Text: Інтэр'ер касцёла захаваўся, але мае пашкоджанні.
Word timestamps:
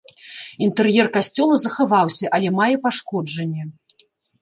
Інтэр'ер 0.67 1.09
касцёла 1.19 1.55
захаваўся, 1.65 2.25
але 2.39 2.49
мае 2.59 2.73
пашкоджанні. 2.89 3.63